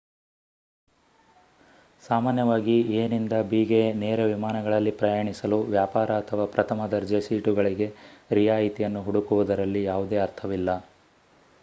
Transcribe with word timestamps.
ಸಾಮಾನ್ಯವಾಗಿ 2.03 2.77
ಎ 2.93 3.07
ನಿಂದ 3.07 3.35
ಬಿ 3.49 3.59
ಗೆ 3.65 3.81
ನೇರ 3.99 4.21
ವಿಮಾನಗಳಲ್ಲಿ 4.25 4.93
ಪ್ರಯಾಣಿಸಲು 4.99 5.59
ವ್ಯಾಪಾರ 5.69 6.17
ಅಥವಾ 6.17 6.45
ಪ್ರಥಮ 6.55 6.87
ದರ್ಜೆ 6.91 7.21
ಸೀಟುಗಳಿಗೆ 7.21 7.89
ರಿಯಾಯಿತಿಯನ್ನು 8.31 9.03
ಹುಡುಕುವುದರಲ್ಲಿ 9.03 9.83
ಯಾವುದೇ 9.85 10.19
ಅರ್ಥವಿಲ್ಲ 10.19 10.69